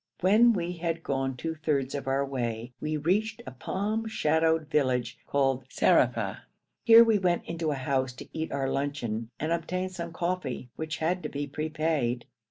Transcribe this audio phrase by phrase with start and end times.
[0.21, 5.19] When we had gone two thirds of our way we reached a palm shadowed village
[5.27, 6.41] called Zarafa.
[6.83, 10.97] Here we went into a house to eat our luncheon and obtain some coffee, which
[10.97, 12.25] had to be prepaid.